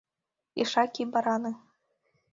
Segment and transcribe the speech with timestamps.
[0.63, 1.51] Ишаки Бараны!